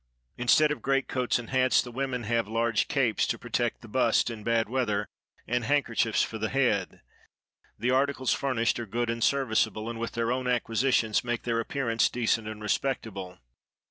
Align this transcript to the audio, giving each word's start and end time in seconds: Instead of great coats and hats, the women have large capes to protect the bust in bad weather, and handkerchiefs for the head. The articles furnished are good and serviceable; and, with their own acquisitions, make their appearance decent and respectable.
Instead 0.35 0.71
of 0.71 0.81
great 0.81 1.07
coats 1.07 1.37
and 1.37 1.51
hats, 1.51 1.79
the 1.79 1.91
women 1.91 2.23
have 2.23 2.47
large 2.47 2.87
capes 2.87 3.27
to 3.27 3.37
protect 3.37 3.81
the 3.81 3.87
bust 3.87 4.31
in 4.31 4.43
bad 4.43 4.67
weather, 4.67 5.05
and 5.47 5.63
handkerchiefs 5.65 6.23
for 6.23 6.39
the 6.39 6.49
head. 6.49 7.01
The 7.77 7.91
articles 7.91 8.33
furnished 8.33 8.79
are 8.79 8.87
good 8.87 9.11
and 9.11 9.23
serviceable; 9.23 9.87
and, 9.87 9.99
with 9.99 10.13
their 10.13 10.31
own 10.31 10.47
acquisitions, 10.47 11.23
make 11.23 11.43
their 11.43 11.59
appearance 11.59 12.09
decent 12.09 12.47
and 12.47 12.63
respectable. 12.63 13.37